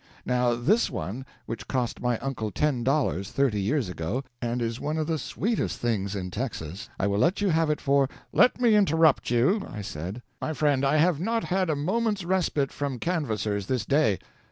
Now 0.25 0.55
this 0.55 0.89
one, 0.89 1.27
which 1.45 1.67
cost 1.67 2.01
my 2.01 2.17
uncle 2.21 2.49
ten 2.49 2.83
dollars, 2.83 3.29
thirty 3.29 3.61
years 3.61 3.87
ago, 3.87 4.23
and 4.41 4.59
is 4.59 4.79
one 4.81 4.97
of 4.97 5.05
the 5.05 5.19
sweetest 5.19 5.77
things 5.77 6.15
in 6.15 6.31
Texas, 6.31 6.89
I 6.99 7.05
will 7.05 7.19
let 7.19 7.39
you 7.39 7.49
have 7.49 7.71
for 7.79 8.09
"Let 8.33 8.59
me 8.59 8.75
interrupt 8.75 9.29
you," 9.29 9.63
I 9.71 9.83
said. 9.83 10.23
"My 10.41 10.53
friend, 10.53 10.83
I 10.83 10.97
have 10.97 11.19
not 11.19 11.43
had 11.43 11.69
a 11.69 11.75
moment's 11.75 12.23
respite 12.23 12.71
from 12.71 12.97
canvassers 12.97 13.67
this 13.67 13.85
day. 13.85 14.17